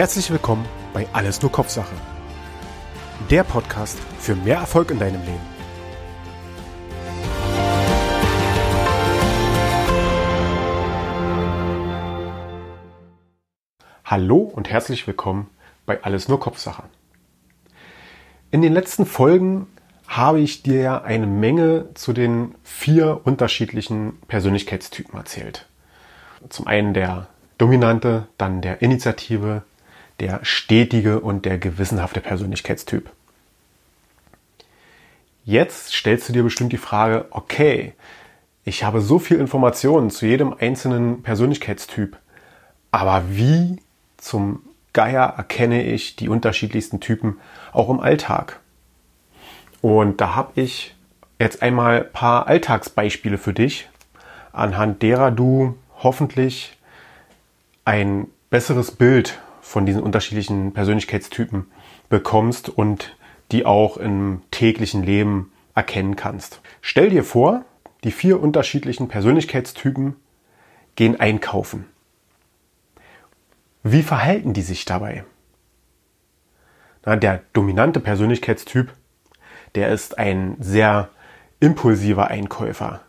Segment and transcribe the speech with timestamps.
[0.00, 0.64] Herzlich willkommen
[0.94, 1.94] bei Alles nur Kopfsache.
[3.28, 5.42] Der Podcast für mehr Erfolg in deinem Leben.
[14.02, 15.50] Hallo und herzlich willkommen
[15.84, 16.84] bei Alles nur Kopfsache.
[18.50, 19.66] In den letzten Folgen
[20.08, 25.66] habe ich dir ja eine Menge zu den vier unterschiedlichen Persönlichkeitstypen erzählt.
[26.48, 27.26] Zum einen der
[27.58, 29.62] dominante, dann der Initiative,
[30.20, 33.10] der stetige und der gewissenhafte Persönlichkeitstyp.
[35.44, 37.94] Jetzt stellst du dir bestimmt die Frage, okay,
[38.64, 42.16] ich habe so viel Informationen zu jedem einzelnen Persönlichkeitstyp,
[42.90, 43.78] aber wie
[44.18, 44.62] zum
[44.92, 47.38] Geier erkenne ich die unterschiedlichsten Typen
[47.72, 48.60] auch im Alltag?
[49.80, 50.94] Und da habe ich
[51.38, 53.88] jetzt einmal ein paar Alltagsbeispiele für dich,
[54.52, 56.76] anhand derer du hoffentlich
[57.84, 61.66] ein besseres Bild von diesen unterschiedlichen Persönlichkeitstypen
[62.08, 63.16] bekommst und
[63.52, 66.60] die auch im täglichen Leben erkennen kannst.
[66.80, 67.64] Stell dir vor,
[68.04, 70.16] die vier unterschiedlichen Persönlichkeitstypen
[70.96, 71.86] gehen einkaufen.
[73.82, 75.24] Wie verhalten die sich dabei?
[77.04, 78.92] Na, der dominante Persönlichkeitstyp
[79.74, 81.10] der ist ein sehr
[81.60, 83.00] impulsiver Einkäufer.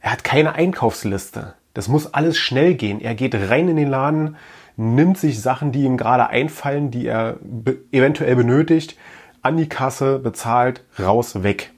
[0.00, 1.54] Er hat keine Einkaufsliste.
[1.74, 3.00] Das muss alles schnell gehen.
[3.00, 4.36] Er geht rein in den Laden,
[4.76, 8.96] nimmt sich Sachen, die ihm gerade einfallen, die er be eventuell benötigt,
[9.42, 11.72] an die Kasse, bezahlt, raus, weg.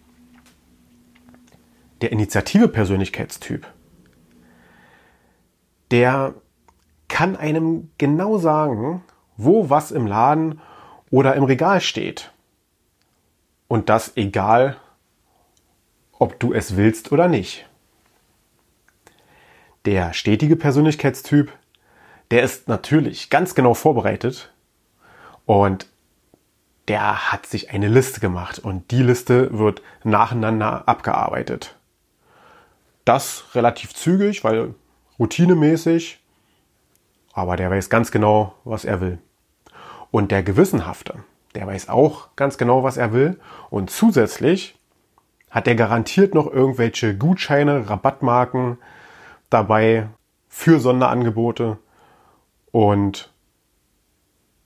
[2.00, 3.66] Der Initiative-Persönlichkeitstyp,
[5.90, 6.34] der
[7.08, 9.02] kann einem genau sagen,
[9.36, 10.60] wo was im Laden
[11.10, 12.32] oder im Regal steht.
[13.66, 14.76] Und das egal,
[16.18, 17.68] ob du es willst oder nicht.
[19.84, 21.52] Der stetige Persönlichkeitstyp,
[22.30, 24.52] der ist natürlich ganz genau vorbereitet
[25.46, 25.86] und
[26.88, 31.76] der hat sich eine Liste gemacht und die Liste wird nacheinander abgearbeitet.
[33.04, 34.74] Das relativ zügig, weil
[35.18, 36.20] routinemäßig,
[37.32, 39.18] aber der weiß ganz genau, was er will.
[40.10, 41.14] Und der Gewissenhafte,
[41.54, 43.38] der weiß auch ganz genau, was er will.
[43.70, 44.78] Und zusätzlich
[45.50, 48.78] hat er garantiert noch irgendwelche Gutscheine, Rabattmarken
[49.50, 50.08] dabei
[50.48, 51.78] für Sonderangebote.
[52.70, 53.32] Und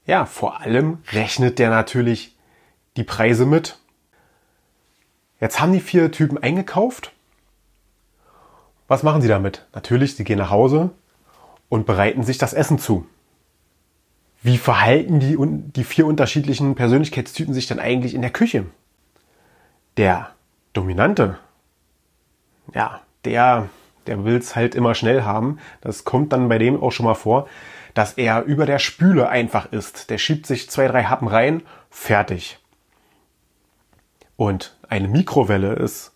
[0.05, 2.35] ja, vor allem rechnet der natürlich
[2.97, 3.79] die Preise mit.
[5.39, 7.11] Jetzt haben die vier Typen eingekauft.
[8.87, 9.65] Was machen sie damit?
[9.73, 10.91] Natürlich, sie gehen nach Hause
[11.69, 13.07] und bereiten sich das Essen zu.
[14.41, 18.65] Wie verhalten die, die vier unterschiedlichen Persönlichkeitstypen sich dann eigentlich in der Küche?
[19.95, 20.31] Der
[20.73, 21.39] Dominante,
[22.73, 23.69] ja, der,
[24.07, 25.59] der will es halt immer schnell haben.
[25.81, 27.47] Das kommt dann bei dem auch schon mal vor,
[27.93, 30.09] dass er über der Spüle einfach ist.
[30.09, 32.59] Der schiebt sich zwei, drei Happen rein, fertig.
[34.35, 36.11] Und eine Mikrowelle ist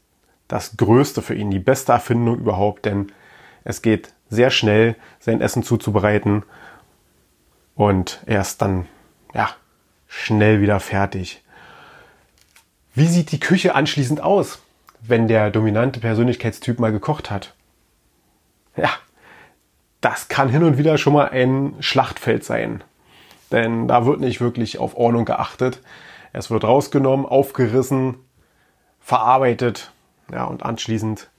[0.48, 3.12] das Größte für ihn, die beste Erfindung überhaupt, denn
[3.64, 6.44] es geht sehr schnell, sein Essen zuzubereiten
[7.76, 8.88] und er ist dann
[9.34, 9.50] ja
[10.08, 11.44] schnell wieder fertig.
[12.96, 14.60] Wie sieht die Küche anschließend aus,
[15.02, 17.54] wenn der dominante Persönlichkeitstyp mal gekocht hat?
[18.78, 18.90] Ja,
[20.02, 22.84] das kann hin und wieder schon mal ein Schlachtfeld sein.
[23.52, 25.82] Denn da wird nicht wirklich auf Ordnung geachtet.
[26.34, 28.16] Es wird rausgenommen, aufgerissen,
[29.00, 29.92] verarbeitet.
[30.32, 31.30] Ja, und anschließend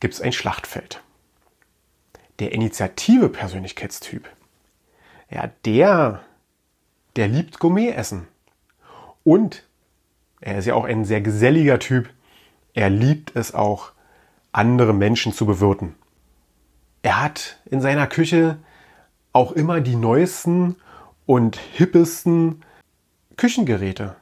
[0.00, 1.02] gibt es ein Schlachtfeld.
[2.38, 4.28] Der Initiative-Persönlichkeitstyp
[5.30, 6.20] ja, der,
[7.16, 8.26] der liebt Gourmet-Essen.
[9.24, 9.64] Und
[10.40, 12.08] er ist ja auch ein sehr geselliger Typ.
[12.74, 13.92] Er liebt es auch,
[14.52, 15.94] andere Menschen zu bewirten.
[17.02, 18.58] Er hat in seiner Küche
[19.32, 20.76] auch immer die neuesten
[21.26, 22.64] und hippesten
[23.36, 24.16] Küchengeräte.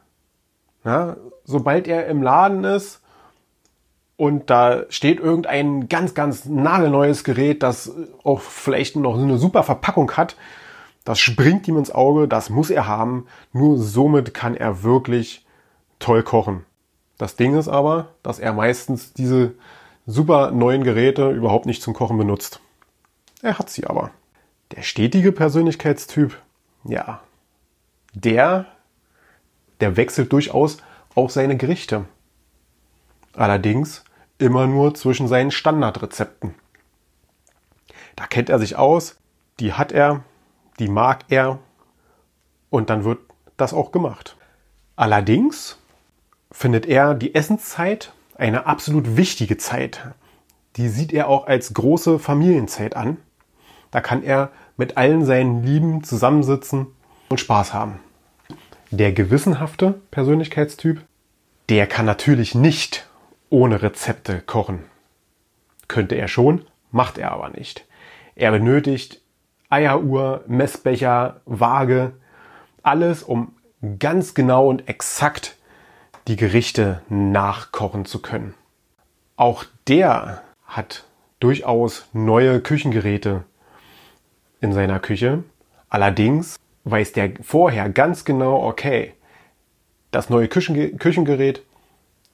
[0.85, 3.01] Ja, sobald er im Laden ist
[4.17, 7.93] und da steht irgendein ganz, ganz nagelneues Gerät, das
[8.25, 10.37] auch vielleicht noch eine super Verpackung hat,
[11.05, 13.27] das springt ihm ins Auge, das muss er haben.
[13.53, 15.47] Nur somit kann er wirklich
[16.01, 16.65] toll kochen.
[17.17, 19.55] Das Ding ist aber, dass er meistens diese
[20.05, 22.61] super neuen Geräte überhaupt nicht zum Kochen benutzt.
[23.42, 24.10] Er hat sie aber.
[24.72, 26.41] Der stetige Persönlichkeitstyp,
[26.84, 27.21] ja,
[28.15, 28.66] der,
[29.80, 30.78] der wechselt durchaus
[31.15, 32.06] auch seine Gerichte.
[33.34, 34.04] Allerdings
[34.38, 36.54] immer nur zwischen seinen Standardrezepten.
[38.16, 39.16] Da kennt er sich aus,
[39.60, 40.24] die hat er,
[40.78, 41.59] die mag er
[42.71, 43.21] und dann wird
[43.56, 44.36] das auch gemacht.
[44.97, 45.78] Allerdings
[46.50, 50.00] findet er die Essenszeit eine absolut wichtige Zeit.
[50.77, 53.17] Die sieht er auch als große Familienzeit an.
[53.91, 56.89] Da kann er mit allen seinen Lieben zusammensitzen
[57.28, 58.01] und Spaß haben.
[58.91, 61.03] Der gewissenhafte Persönlichkeitstyp,
[61.69, 63.09] der kann natürlich nicht
[63.49, 64.84] ohne Rezepte kochen.
[65.89, 67.87] Könnte er schon, macht er aber nicht.
[68.34, 69.22] Er benötigt
[69.71, 72.13] Eieruhr, Messbecher, Waage,
[72.83, 73.55] alles, um
[73.99, 75.57] ganz genau und exakt
[76.29, 78.55] die Gerichte nachkochen zu können.
[79.37, 81.04] Auch der hat
[81.41, 83.45] durchaus neue Küchengeräte
[84.60, 85.45] in seiner Küche.
[85.89, 89.15] Allerdings weiß der vorher ganz genau, okay,
[90.10, 91.63] das neue Küchengerät,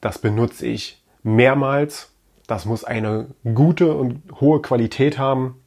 [0.01, 2.11] das benutze ich mehrmals.
[2.47, 5.63] Das muss eine gute und hohe Qualität haben,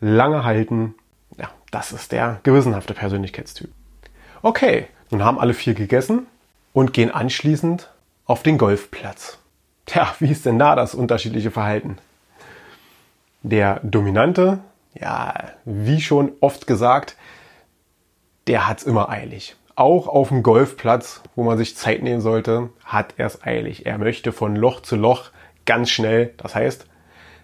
[0.00, 0.94] lange halten.
[1.38, 3.70] Ja, das ist der gewissenhafte Persönlichkeitstyp.
[4.42, 6.26] Okay, nun haben alle vier gegessen
[6.72, 7.90] und gehen anschließend
[8.24, 9.38] auf den Golfplatz.
[9.86, 11.98] Tja, wie ist denn da das unterschiedliche Verhalten?
[13.42, 14.58] Der Dominante,
[14.94, 15.32] ja,
[15.64, 17.16] wie schon oft gesagt,
[18.48, 19.56] der hat's immer eilig.
[19.76, 23.86] Auch auf dem Golfplatz, wo man sich Zeit nehmen sollte, hat er es eilig.
[23.86, 25.30] Er möchte von Loch zu Loch
[25.66, 26.34] ganz schnell.
[26.38, 26.86] Das heißt,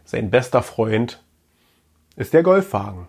[0.04, 1.22] sein bester Freund
[2.16, 3.06] ist der Golfwagen.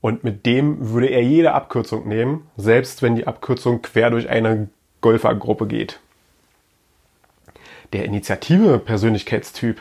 [0.00, 4.68] Und mit dem würde er jede Abkürzung nehmen, selbst wenn die Abkürzung quer durch eine
[5.00, 6.00] Golfergruppe geht.
[7.92, 9.80] Der Initiative Persönlichkeitstyp,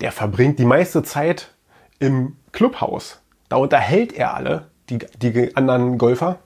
[0.00, 1.52] der verbringt die meiste Zeit
[1.98, 3.20] im Clubhaus.
[3.48, 6.38] Da unterhält er alle, die, die anderen Golfer.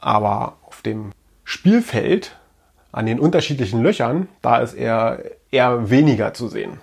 [0.00, 1.12] Aber auf dem
[1.44, 2.36] Spielfeld,
[2.92, 6.80] an den unterschiedlichen Löchern, da ist er eher weniger zu sehen.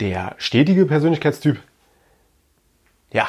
[0.00, 1.60] Der stetige Persönlichkeitstyp,
[3.12, 3.28] ja,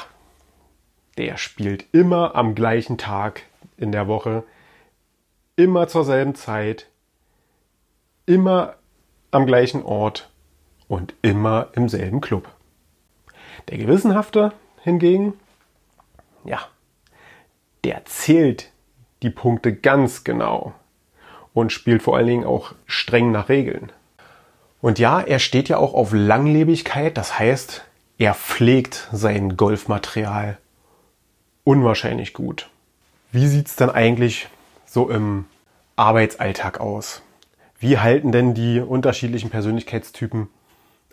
[1.18, 3.44] der spielt immer am gleichen Tag
[3.77, 4.44] in der Woche,
[5.56, 6.88] immer zur selben Zeit,
[8.25, 8.75] immer
[9.31, 10.30] am gleichen Ort
[10.88, 12.50] und immer im selben Club.
[13.69, 15.34] Der Gewissenhafte hingegen,
[16.44, 16.60] ja,
[17.84, 18.72] der zählt
[19.24, 20.74] die Punkte ganz genau
[21.54, 23.92] und spielt vor allen Dingen auch streng nach Regeln.
[24.81, 27.86] Und ja, er steht ja auch auf Langlebigkeit, das heißt,
[28.18, 30.58] er pflegt sein Golfmaterial
[31.63, 32.69] unwahrscheinlich gut.
[33.31, 34.48] Wie sieht's dann eigentlich
[34.95, 35.45] so im
[35.97, 37.21] Arbeitsalltag aus?
[37.77, 40.47] Wie halten denn die unterschiedlichen Persönlichkeitstypen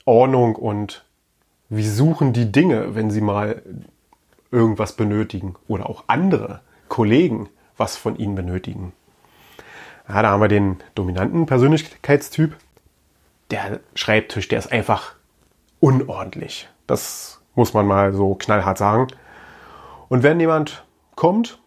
[0.05, 1.05] Ordnung und
[1.69, 3.61] wie suchen die Dinge, wenn sie mal
[4.53, 8.93] irgendwas benötigen oder auch andere Kollegen was von ihnen benötigen?
[10.09, 12.57] Ja, da haben wir den dominanten Persönlichkeitstyp.
[13.51, 15.17] Der Schreibtisch, der ist einfach
[15.81, 16.69] unordentlich.
[16.87, 19.09] Das muss man mal so knallhart sagen.
[20.09, 20.85] Und wenn jemand
[21.17, 21.59] kommt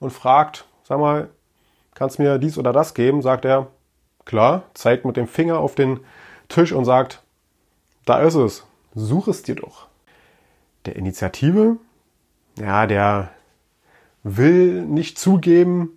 [0.00, 1.30] und fragt, sag mal,
[2.02, 3.68] kannst mir dies oder das geben, sagt er,
[4.24, 6.00] klar, zeigt mit dem Finger auf den
[6.48, 7.22] Tisch und sagt,
[8.06, 9.86] da ist es, such es dir doch.
[10.84, 11.76] Der Initiative,
[12.58, 13.30] ja, der
[14.24, 15.96] will nicht zugeben,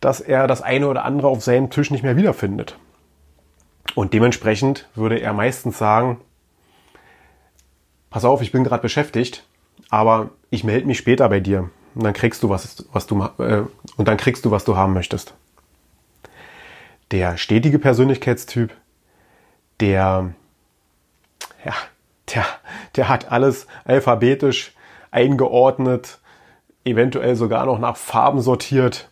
[0.00, 2.78] dass er das eine oder andere auf seinem Tisch nicht mehr wiederfindet.
[3.94, 6.22] Und dementsprechend würde er meistens sagen,
[8.08, 9.46] pass auf, ich bin gerade beschäftigt,
[9.90, 13.64] aber ich melde mich später bei dir und dann kriegst du was, was du äh,
[14.02, 15.32] und dann kriegst du was du haben möchtest.
[17.12, 18.76] Der stetige Persönlichkeitstyp,
[19.78, 20.34] der
[21.64, 21.72] ja,
[22.34, 22.44] der,
[22.96, 24.74] der hat alles alphabetisch
[25.12, 26.18] eingeordnet,
[26.84, 29.08] eventuell sogar noch nach Farben sortiert.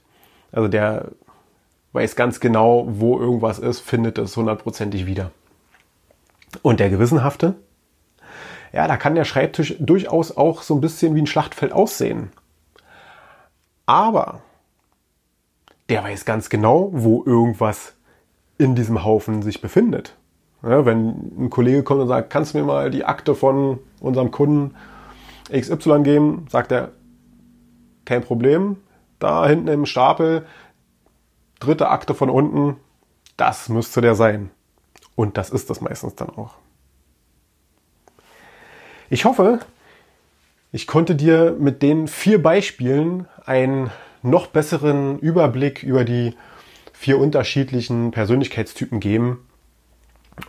[0.50, 1.12] Also der
[1.92, 5.30] weiß ganz genau, wo irgendwas ist, findet es hundertprozentig wieder.
[6.62, 7.54] Und der Gewissenhafte,
[8.72, 12.32] ja, da kann der Schreibtisch durchaus auch so ein bisschen wie ein Schlachtfeld aussehen.
[13.86, 14.42] Aber
[15.90, 17.94] der weiß ganz genau, wo irgendwas
[18.58, 20.16] in diesem Haufen sich befindet.
[20.62, 24.30] Ja, wenn ein Kollege kommt und sagt, kannst du mir mal die Akte von unserem
[24.30, 24.74] Kunden
[25.50, 26.92] XY geben, sagt er,
[28.04, 28.76] kein Problem.
[29.18, 30.46] Da hinten im Stapel,
[31.58, 32.76] dritte Akte von unten,
[33.36, 34.50] das müsste der sein.
[35.16, 36.54] Und das ist das meistens dann auch.
[39.08, 39.58] Ich hoffe,
[40.72, 43.90] ich konnte dir mit den vier Beispielen einen
[44.22, 46.34] noch besseren Überblick über die
[46.92, 49.46] vier unterschiedlichen Persönlichkeitstypen geben